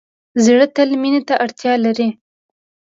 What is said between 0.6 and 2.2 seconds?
تل مینې ته اړتیا لري.